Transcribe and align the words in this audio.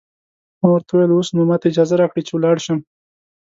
ما 0.59 0.67
ورته 0.71 0.91
وویل: 0.91 1.11
اوس 1.15 1.29
نو 1.35 1.41
ماته 1.49 1.65
اجازه 1.71 1.95
راکړئ 2.01 2.21
چې 2.27 2.31
ولاړ 2.33 2.57
شم. 2.65 2.79